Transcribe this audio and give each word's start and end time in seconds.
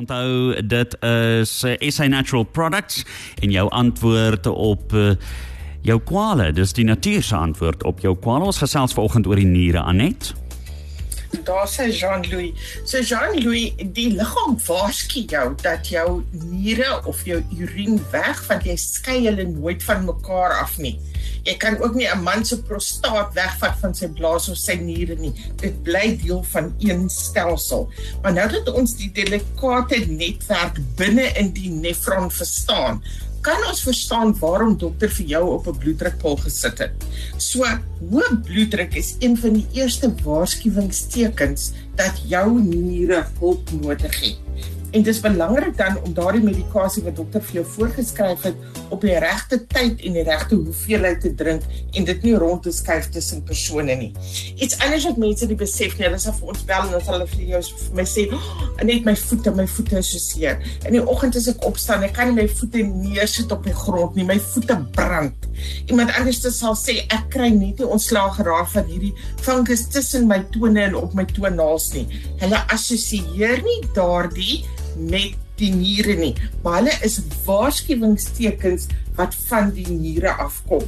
Onthou 0.00 0.54
dit 0.64 0.96
is 1.04 1.50
SA 1.92 2.06
Natural 2.08 2.44
Products 2.44 3.04
en 3.44 3.50
jou 3.52 3.66
antwoord 3.68 4.46
op 4.46 4.92
uh, 4.96 5.10
jou 5.84 5.98
kwale. 6.08 6.52
Dis 6.56 6.72
die 6.72 6.86
natuur 6.88 7.22
se 7.22 7.36
antwoord 7.36 7.84
op 7.84 8.00
jou 8.00 8.14
kwale. 8.16 8.48
Ons 8.48 8.62
gesels 8.62 8.96
vanoggend 8.96 9.28
oor 9.28 9.36
die 9.36 9.48
niere, 9.48 9.82
Anet. 9.84 10.32
Daar 11.30 11.68
sê 11.68 11.90
Jean-Louis, 11.94 12.52
so 12.84 13.00
Jean-Louis, 13.00 13.72
die 13.94 14.10
liggaam 14.16 14.56
waarsku 14.66 15.22
jou 15.30 15.54
dat 15.62 15.86
jou 15.88 16.22
niere 16.32 17.00
of 17.06 17.22
jou 17.24 17.38
urine 17.54 18.00
weg 18.10 18.42
want 18.48 18.66
jy 18.66 18.74
skei 18.80 19.20
hulle 19.28 19.46
nooit 19.52 19.82
van 19.86 20.04
mekaar 20.08 20.58
af 20.58 20.76
nie. 20.82 20.96
Jy 21.46 21.54
kan 21.62 21.78
ook 21.80 21.94
nie 21.94 22.08
'n 22.10 22.22
man 22.22 22.44
se 22.44 22.58
prostaat 22.62 23.34
wegvat 23.34 23.78
van 23.80 23.94
sy 23.94 24.08
blaas 24.08 24.48
of 24.48 24.58
sy 24.58 24.74
niere 24.74 25.16
nie. 25.16 25.32
Dit 25.56 25.82
bly 25.82 26.18
deel 26.22 26.42
van 26.42 26.74
een 26.78 27.08
stelsel. 27.08 27.88
Maar 28.22 28.32
nou 28.32 28.48
dat 28.50 28.68
ons 28.68 28.96
die 28.96 29.12
delikate 29.12 30.06
netwerk 30.06 30.78
binne 30.96 31.32
in 31.38 31.52
die 31.52 31.70
nefron 31.70 32.30
verstaan, 32.30 33.02
kan 33.40 33.62
ons 33.68 33.82
verstaan 33.82 34.34
waarom 34.40 34.76
dokter 34.78 35.10
vir 35.16 35.26
jou 35.26 35.44
op 35.54 35.68
'n 35.68 35.78
bloeddrukpil 35.78 36.36
gesit 36.36 36.78
het. 36.78 37.04
So, 37.36 37.64
hoë 38.10 38.40
bloeddruk 38.44 38.94
is 38.94 39.16
een 39.18 39.36
van 39.36 39.52
die 39.52 39.66
eerste 39.72 40.14
waarskuwingstekens 40.24 41.72
dat 41.96 42.22
jou 42.28 42.60
niere 42.60 43.26
hulp 43.38 43.70
nodig 43.80 44.20
het. 44.20 44.49
En 44.90 45.02
dit 45.02 45.14
is 45.14 45.20
belangrik 45.20 45.76
dan 45.76 45.98
om 46.02 46.14
daardie 46.14 46.42
medikasie 46.42 47.02
wat 47.06 47.14
dokter 47.16 47.42
vir 47.46 47.60
jou 47.60 47.66
voorgeskryf 47.76 48.42
het 48.42 48.78
op 48.90 49.04
die 49.06 49.14
regte 49.22 49.60
tyd 49.70 50.00
en 50.02 50.16
die 50.18 50.24
regte 50.26 50.56
hoeveelheid 50.58 51.20
te 51.22 51.30
drink 51.38 51.66
en 51.94 52.08
dit 52.08 52.24
nie 52.26 52.32
rond 52.34 52.64
te 52.66 52.72
skuif 52.74 53.06
tussen 53.14 53.44
persone 53.46 53.94
nie. 54.00 54.10
Iets 54.56 54.80
anders 54.82 55.06
wat 55.06 55.20
mense 55.22 55.46
nie 55.46 55.58
besef 55.60 55.94
nie, 55.98 56.08
hulle 56.08 56.18
sê 56.18 56.34
vir 56.34 56.50
ons 56.54 56.64
bel 56.66 56.88
en 56.88 56.96
dan 56.96 57.04
sal 57.06 57.16
hulle 57.18 57.28
vir 57.36 57.44
jou 57.52 57.60
vir 57.68 58.00
my 58.00 58.06
sê, 58.14 58.24
oh, 58.34 58.48
"Net 58.82 59.06
my 59.06 59.14
voete, 59.14 59.52
my 59.54 59.66
voete 59.76 59.98
is 59.98 60.10
so 60.10 60.18
seer." 60.18 60.58
In 60.84 60.98
die 60.98 61.04
oggend 61.06 61.36
as 61.36 61.46
ek 61.48 61.64
opstaan, 61.64 62.02
ek 62.02 62.14
kan 62.14 62.34
nie 62.34 62.42
my 62.42 62.48
voete 62.48 62.82
neersit 62.82 63.52
op 63.52 63.62
die 63.64 63.76
grond 63.84 64.16
nie, 64.16 64.24
my 64.24 64.38
voete 64.38 64.76
brand. 64.92 65.34
Iemand 65.86 66.10
anders 66.18 66.40
sal 66.58 66.74
sê, 66.74 67.06
"Ek 67.10 67.30
kry 67.30 67.50
net 67.50 67.78
nie 67.78 67.86
ontslaag 67.86 68.36
geraak 68.36 68.68
van 68.68 68.84
hierdie 68.86 69.14
fungus 69.40 69.86
tussen 69.88 70.26
my 70.26 70.42
tone 70.50 70.80
en 70.80 70.94
op 70.96 71.14
my 71.14 71.24
toenaels 71.24 71.92
nie." 71.92 72.06
Hulle 72.40 72.58
assosieer 72.68 73.62
nie 73.62 73.80
daardie 73.94 74.49
met 74.96 75.36
die 75.60 75.70
niere 75.74 76.16
nie, 76.16 76.32
maar 76.64 76.80
hulle 76.80 76.94
is 77.06 77.18
waarskuwingstekens 77.44 78.88
wat 79.18 79.36
van 79.50 79.70
die 79.76 79.86
niere 79.90 80.32
afkom. 80.40 80.84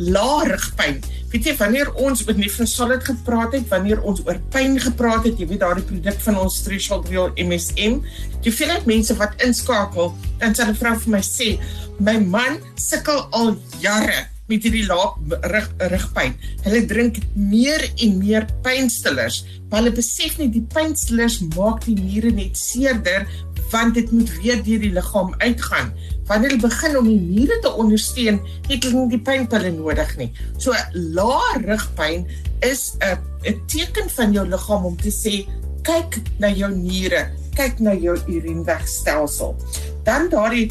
Laarigpyn. 0.00 1.00
Weet 1.32 1.48
jy 1.50 1.54
wanneer 1.58 1.90
ons 2.00 2.24
oor 2.24 2.38
nefrosolid 2.38 3.04
gepraat 3.04 3.56
het, 3.58 3.66
wanneer 3.72 4.00
ons 4.02 4.22
oor 4.24 4.40
pyn 4.54 4.78
gepraat 4.80 5.28
het, 5.28 5.40
jy 5.40 5.48
weet 5.50 5.64
daardie 5.64 5.86
produk 5.88 6.20
van 6.26 6.40
ons 6.46 6.60
threshold 6.64 7.10
real 7.12 7.32
MSM, 7.40 8.00
jy 8.44 8.54
veel 8.60 8.76
uit 8.78 8.92
mense 8.94 9.16
wat 9.20 9.36
inskakel, 9.44 10.14
dan 10.40 10.54
sal 10.56 10.72
'n 10.72 10.80
vrou 10.80 10.94
vir 11.04 11.10
my 11.18 11.24
sê, 11.24 11.58
"My 12.00 12.18
man 12.18 12.60
sukkel 12.76 13.26
al 13.32 13.56
jare 13.80 14.33
met 14.50 14.62
hierdie 14.62 14.84
laag 14.86 15.16
rug 15.52 15.68
rugpyn. 15.92 16.34
Hulle 16.66 16.84
drink 16.88 17.18
meer 17.32 17.84
en 18.04 18.18
meer 18.20 18.46
pynstillers, 18.64 19.42
maar 19.70 19.82
hulle 19.82 19.94
besef 19.96 20.36
nie 20.40 20.50
die 20.52 20.64
pynstillers 20.74 21.40
maak 21.54 21.84
die 21.86 21.96
niere 21.98 22.32
net 22.34 22.58
seerder 22.60 23.28
want 23.72 23.96
dit 23.96 24.10
moet 24.14 24.28
weer 24.38 24.60
deur 24.62 24.82
die 24.84 24.92
liggaam 24.94 25.32
uitgaan. 25.40 25.88
Wanneer 26.28 26.52
hulle 26.52 26.62
begin 26.62 26.96
om 27.00 27.08
die 27.08 27.18
niere 27.20 27.56
te 27.64 27.72
ondersteun, 27.72 28.38
het 28.68 28.84
hulle 28.86 29.00
nie 29.00 29.16
die 29.16 29.22
pynpille 29.26 29.72
nodig 29.74 30.12
nie. 30.20 30.30
So 30.62 30.76
lae 30.94 31.58
rugpyn 31.64 32.28
is 32.62 32.94
'n 33.00 33.18
'n 33.50 33.60
teken 33.66 34.10
van 34.10 34.32
jou 34.32 34.46
liggaam 34.48 34.84
om 34.84 34.96
te 34.96 35.10
sê 35.10 35.48
kyk 35.82 36.20
na 36.38 36.48
jou 36.48 36.70
niere, 36.70 37.30
kyk 37.56 37.80
na 37.80 37.94
jou 37.94 38.16
urineweegstelsel. 38.28 39.56
Dan 40.04 40.28
daardie 40.28 40.70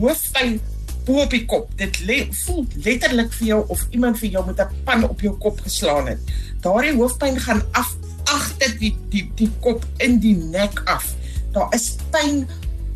hoofpyn 0.00 0.60
bo 1.04 1.22
op 1.22 1.30
die 1.30 1.44
kop. 1.44 1.70
Dit 1.76 2.00
le 2.06 2.26
voel 2.44 2.64
letterlik 2.84 3.32
vir 3.32 3.46
jou 3.46 3.64
of 3.68 3.86
iemand 3.90 4.18
vir 4.18 4.28
jou 4.28 4.46
met 4.46 4.60
'n 4.60 4.84
pan 4.84 5.08
op 5.08 5.20
jou 5.20 5.34
kop 5.38 5.60
geslaan 5.60 6.08
het. 6.08 6.20
Daardie 6.60 6.94
hoofpyn 6.94 7.40
gaan 7.40 7.62
af 7.72 7.96
agter 8.24 8.78
die 8.78 8.96
die 9.10 9.30
die 9.34 9.50
kop 9.60 9.84
in 9.98 10.18
die 10.20 10.36
nek 10.36 10.80
af 10.84 11.14
daar 11.54 11.70
is 11.74 11.94
pyn 12.10 12.44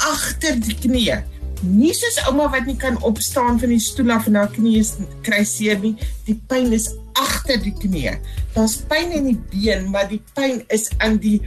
agter 0.02 0.58
die 0.62 0.76
knie. 0.82 1.18
Nie 1.62 1.94
soos 1.96 2.20
ouma 2.28 2.48
wat 2.52 2.66
nie 2.68 2.76
kan 2.78 2.98
opstaan 3.06 3.58
van 3.58 3.72
die 3.74 3.82
stoel 3.82 4.12
af 4.14 4.28
en 4.30 4.38
haar 4.38 4.50
knie 4.54 4.76
is 4.82 4.94
kry 5.26 5.42
seer 5.46 5.78
nie. 5.82 5.94
Die 6.26 6.36
pyn 6.50 6.74
is 6.76 6.90
agter 7.18 7.58
die 7.62 7.74
knie. 7.74 8.14
Daar's 8.54 8.78
pyn 8.90 9.14
in 9.14 9.32
die 9.32 9.38
been, 9.50 9.88
maar 9.94 10.06
die 10.10 10.22
pyn 10.38 10.62
is 10.74 10.88
aan 11.02 11.18
die 11.22 11.40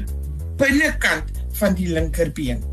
binnekant 0.60 1.32
van 1.60 1.78
die 1.80 1.90
linkerbeen. 1.92 2.64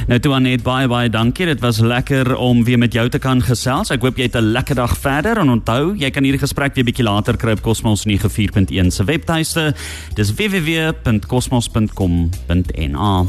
Nou 0.07 0.15
toe 0.24 0.31
Anet 0.38 0.62
baie 0.63 0.88
baie 0.88 1.09
dankie. 1.12 1.44
Dit 1.50 1.59
was 1.59 1.81
lekker 1.83 2.30
om 2.39 2.62
weer 2.63 2.80
met 2.80 2.94
jou 2.95 3.09
te 3.12 3.19
kan 3.19 3.42
gesels. 3.44 3.92
Ek 3.92 4.00
hoop 4.06 4.15
jy 4.18 4.24
het 4.30 4.38
'n 4.39 4.51
lekker 4.56 4.75
dag 4.75 4.98
verder 4.98 5.38
en 5.38 5.50
onthou, 5.50 5.95
jy 5.98 6.09
kan 6.09 6.24
hierdie 6.24 6.39
gesprek 6.39 6.75
weer 6.75 6.86
bietjie 6.86 7.04
later 7.04 7.38
kry 7.38 7.51
op 7.51 7.62
Cosmos 7.62 8.06
94.1 8.06 8.92
se 8.92 9.04
webtuiste. 9.04 9.75
Dis 10.15 10.33
www.cosmos.com.na. 10.33 13.25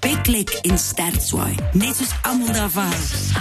Beklik 0.00 0.58
in 0.62 0.78
Stertswaai. 0.78 1.54
Net 1.72 1.96
soos 1.96 2.12
almal 2.22 2.52
daar 2.52 2.70
was. 2.70 3.32